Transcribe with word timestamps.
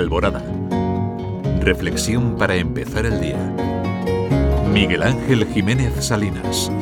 Alborada. 0.00 0.42
Reflexión 1.60 2.36
para 2.38 2.56
empezar 2.56 3.04
el 3.04 3.20
día. 3.20 3.38
Miguel 4.72 5.02
Ángel 5.02 5.46
Jiménez 5.46 5.92
Salinas. 6.02 6.72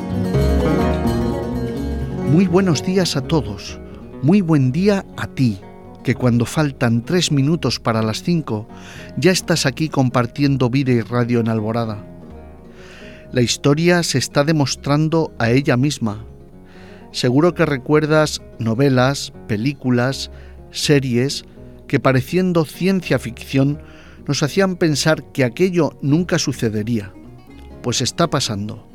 Muy 2.31 2.47
buenos 2.47 2.85
días 2.85 3.17
a 3.17 3.23
todos. 3.23 3.81
Muy 4.23 4.41
buen 4.41 4.71
día 4.71 5.05
a 5.17 5.27
ti, 5.27 5.59
que 6.05 6.15
cuando 6.15 6.47
faltan 6.47 7.05
tres 7.05 7.33
minutos 7.33 7.81
para 7.81 8.03
las 8.03 8.23
cinco, 8.23 8.69
ya 9.17 9.33
estás 9.33 9.67
aquí 9.67 9.89
compartiendo 9.89 10.71
vida 10.71 10.93
y 10.93 11.01
radio 11.01 11.41
en 11.41 11.49
Alborada. 11.49 11.99
La 13.33 13.43
historia 13.43 14.05
se 14.05 14.19
está 14.19 14.45
demostrando 14.45 15.33
a 15.41 15.51
ella 15.51 15.77
misma. 15.77 16.25
Seguro 17.11 17.53
que 17.53 17.67
recuerdas 17.67 18.43
novelas, 18.61 19.33
películas, 19.49 20.31
series 20.71 21.45
que 21.89 21.99
pareciendo 21.99 22.65
ciencia 22.65 23.19
ficción 23.19 23.81
nos 24.27 24.43
hacían 24.43 24.77
pensar 24.77 25.25
que 25.33 25.43
aquello 25.43 25.99
nunca 26.03 26.39
sucedería, 26.39 27.13
pues 27.83 28.01
está 28.03 28.29
pasando. 28.29 28.87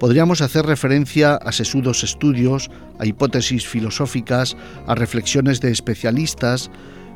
Podríamos 0.00 0.40
hacer 0.40 0.64
referencia 0.64 1.34
a 1.34 1.52
sesudos 1.52 2.02
estudios, 2.02 2.70
a 2.98 3.04
hipótesis 3.04 3.66
filosóficas, 3.66 4.56
a 4.86 4.94
reflexiones 4.94 5.60
de 5.60 5.70
especialistas, 5.70 6.70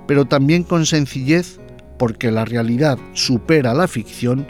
pero 0.06 0.26
también 0.26 0.64
con 0.64 0.84
sencillez, 0.84 1.58
porque 1.98 2.30
la 2.30 2.44
realidad 2.44 2.98
supera 3.14 3.72
la 3.72 3.88
ficción, 3.88 4.46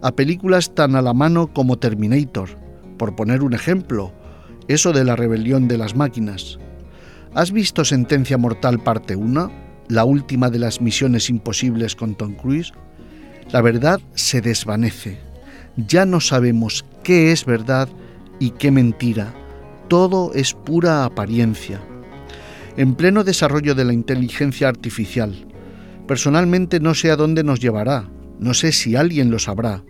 a 0.00 0.12
películas 0.12 0.74
tan 0.76 0.94
a 0.94 1.02
la 1.02 1.12
mano 1.12 1.48
como 1.52 1.78
Terminator, 1.78 2.50
por 2.98 3.16
poner 3.16 3.42
un 3.42 3.52
ejemplo, 3.52 4.12
eso 4.68 4.92
de 4.92 5.04
la 5.04 5.16
rebelión 5.16 5.66
de 5.66 5.78
las 5.78 5.96
máquinas. 5.96 6.60
¿Has 7.34 7.50
visto 7.50 7.84
Sentencia 7.84 8.38
Mortal 8.38 8.78
parte 8.78 9.16
1? 9.16 9.61
La 9.88 10.04
última 10.04 10.50
de 10.50 10.58
las 10.58 10.80
misiones 10.80 11.28
imposibles 11.28 11.96
con 11.96 12.14
Tom 12.14 12.34
Cruise. 12.34 12.72
La 13.50 13.60
verdad 13.60 14.00
se 14.14 14.40
desvanece. 14.40 15.18
Ya 15.76 16.06
no 16.06 16.20
sabemos 16.20 16.84
qué 17.02 17.32
es 17.32 17.44
verdad 17.44 17.88
y 18.38 18.50
qué 18.50 18.70
mentira. 18.70 19.34
Todo 19.88 20.32
es 20.34 20.54
pura 20.54 21.04
apariencia. 21.04 21.80
En 22.76 22.94
pleno 22.94 23.24
desarrollo 23.24 23.74
de 23.74 23.84
la 23.84 23.92
inteligencia 23.92 24.68
artificial, 24.68 25.46
personalmente 26.06 26.80
no 26.80 26.94
sé 26.94 27.10
a 27.10 27.16
dónde 27.16 27.44
nos 27.44 27.60
llevará, 27.60 28.08
no 28.38 28.54
sé 28.54 28.72
si 28.72 28.96
alguien 28.96 29.30
lo 29.30 29.38
sabrá. 29.38 29.84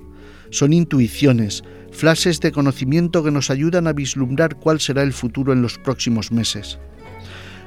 Son 0.50 0.72
intuiciones, 0.72 1.62
flashes 1.92 2.40
de 2.40 2.50
conocimiento 2.50 3.22
que 3.22 3.30
nos 3.30 3.50
ayudan 3.50 3.86
a 3.86 3.92
vislumbrar 3.92 4.56
cuál 4.56 4.80
será 4.80 5.02
el 5.02 5.12
futuro 5.12 5.52
en 5.52 5.62
los 5.62 5.78
próximos 5.78 6.32
meses. 6.32 6.78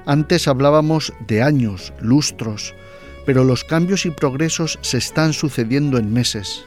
Antes 0.06 0.48
hablábamos 0.48 1.14
de 1.28 1.42
años, 1.42 1.92
lustros, 2.00 2.76
pero 3.26 3.44
los 3.44 3.64
cambios 3.64 4.06
y 4.06 4.12
progresos 4.12 4.78
se 4.82 5.00
están 5.00 5.34
sucediendo 5.34 5.98
en 5.98 6.14
meses. 6.14 6.64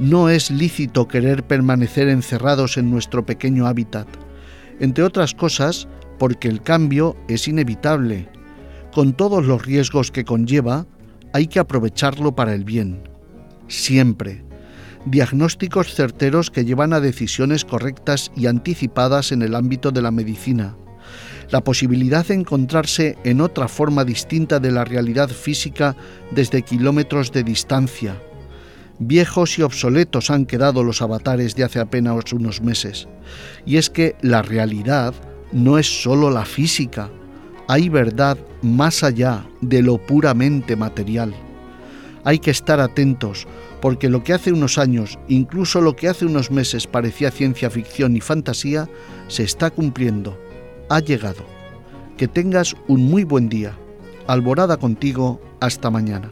No 0.00 0.28
es 0.28 0.50
lícito 0.50 1.06
querer 1.06 1.44
permanecer 1.44 2.08
encerrados 2.08 2.76
en 2.78 2.90
nuestro 2.90 3.24
pequeño 3.24 3.68
hábitat, 3.68 4.08
entre 4.80 5.04
otras 5.04 5.34
cosas 5.34 5.86
porque 6.18 6.48
el 6.48 6.62
cambio 6.62 7.16
es 7.28 7.46
inevitable. 7.46 8.28
Con 8.92 9.12
todos 9.12 9.46
los 9.46 9.64
riesgos 9.64 10.10
que 10.10 10.24
conlleva, 10.24 10.86
hay 11.32 11.46
que 11.46 11.60
aprovecharlo 11.60 12.34
para 12.34 12.54
el 12.54 12.64
bien. 12.64 13.08
Siempre. 13.68 14.44
Diagnósticos 15.06 15.94
certeros 15.94 16.50
que 16.50 16.64
llevan 16.64 16.92
a 16.92 17.00
decisiones 17.00 17.64
correctas 17.64 18.32
y 18.36 18.46
anticipadas 18.46 19.30
en 19.30 19.42
el 19.42 19.54
ámbito 19.54 19.92
de 19.92 20.02
la 20.02 20.10
medicina 20.10 20.76
la 21.50 21.62
posibilidad 21.62 22.26
de 22.26 22.34
encontrarse 22.34 23.16
en 23.24 23.40
otra 23.40 23.68
forma 23.68 24.04
distinta 24.04 24.60
de 24.60 24.70
la 24.70 24.84
realidad 24.84 25.28
física 25.28 25.96
desde 26.30 26.62
kilómetros 26.62 27.32
de 27.32 27.42
distancia. 27.42 28.16
Viejos 28.98 29.58
y 29.58 29.62
obsoletos 29.62 30.30
han 30.30 30.46
quedado 30.46 30.84
los 30.84 31.02
avatares 31.02 31.54
de 31.56 31.64
hace 31.64 31.80
apenas 31.80 32.32
unos 32.32 32.60
meses. 32.60 33.08
Y 33.66 33.76
es 33.76 33.90
que 33.90 34.14
la 34.20 34.42
realidad 34.42 35.14
no 35.52 35.78
es 35.78 36.02
sólo 36.02 36.30
la 36.30 36.44
física, 36.44 37.10
hay 37.68 37.88
verdad 37.88 38.38
más 38.62 39.02
allá 39.02 39.46
de 39.60 39.82
lo 39.82 39.98
puramente 39.98 40.76
material. 40.76 41.34
Hay 42.24 42.38
que 42.38 42.50
estar 42.50 42.80
atentos, 42.80 43.46
porque 43.80 44.08
lo 44.08 44.22
que 44.22 44.32
hace 44.32 44.52
unos 44.52 44.78
años, 44.78 45.18
incluso 45.28 45.80
lo 45.80 45.96
que 45.96 46.08
hace 46.08 46.24
unos 46.24 46.50
meses 46.50 46.86
parecía 46.86 47.30
ciencia 47.30 47.70
ficción 47.70 48.16
y 48.16 48.20
fantasía, 48.20 48.88
se 49.26 49.42
está 49.42 49.70
cumpliendo 49.70 50.38
ha 50.94 51.00
llegado. 51.00 51.44
Que 52.16 52.28
tengas 52.28 52.76
un 52.86 53.04
muy 53.04 53.24
buen 53.24 53.48
día. 53.48 53.72
Alborada 54.26 54.76
contigo. 54.76 55.40
Hasta 55.60 55.90
mañana. 55.90 56.30